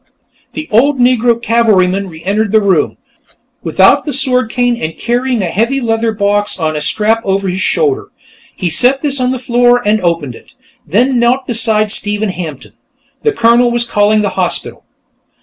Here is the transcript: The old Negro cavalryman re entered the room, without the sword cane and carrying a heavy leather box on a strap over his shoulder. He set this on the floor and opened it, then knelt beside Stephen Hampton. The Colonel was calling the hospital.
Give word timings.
The 0.53 0.67
old 0.71 0.99
Negro 0.99 1.39
cavalryman 1.39 2.09
re 2.09 2.23
entered 2.23 2.51
the 2.51 2.59
room, 2.59 2.97
without 3.61 4.03
the 4.03 4.13
sword 4.13 4.49
cane 4.49 4.75
and 4.75 4.97
carrying 4.97 5.43
a 5.43 5.53
heavy 5.53 5.79
leather 5.79 6.11
box 6.11 6.57
on 6.57 6.75
a 6.75 6.81
strap 6.81 7.21
over 7.23 7.47
his 7.49 7.61
shoulder. 7.61 8.09
He 8.55 8.67
set 8.71 9.03
this 9.03 9.19
on 9.21 9.29
the 9.29 9.37
floor 9.37 9.79
and 9.87 10.01
opened 10.01 10.33
it, 10.33 10.55
then 10.87 11.19
knelt 11.19 11.45
beside 11.45 11.91
Stephen 11.91 12.29
Hampton. 12.29 12.73
The 13.21 13.31
Colonel 13.31 13.69
was 13.69 13.85
calling 13.87 14.23
the 14.23 14.29
hospital. 14.29 14.85